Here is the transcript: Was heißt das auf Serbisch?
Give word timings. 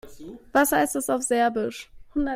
Was 0.51 0.71
heißt 0.71 0.95
das 0.95 1.11
auf 1.11 1.21
Serbisch? 1.21 1.91